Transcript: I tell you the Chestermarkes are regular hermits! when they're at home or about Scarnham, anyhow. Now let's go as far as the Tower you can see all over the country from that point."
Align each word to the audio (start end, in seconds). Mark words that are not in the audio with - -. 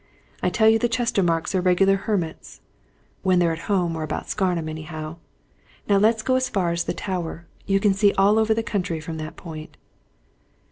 I 0.41 0.49
tell 0.49 0.67
you 0.67 0.79
the 0.79 0.89
Chestermarkes 0.89 1.53
are 1.53 1.61
regular 1.61 1.95
hermits! 1.95 2.61
when 3.21 3.37
they're 3.37 3.53
at 3.53 3.69
home 3.69 3.95
or 3.95 4.01
about 4.01 4.29
Scarnham, 4.31 4.67
anyhow. 4.67 5.17
Now 5.87 5.97
let's 5.99 6.23
go 6.23 6.33
as 6.37 6.49
far 6.49 6.71
as 6.71 6.85
the 6.85 6.93
Tower 6.95 7.45
you 7.67 7.79
can 7.79 7.93
see 7.93 8.11
all 8.13 8.39
over 8.39 8.55
the 8.55 8.63
country 8.63 8.99
from 8.99 9.17
that 9.17 9.35
point." 9.37 9.77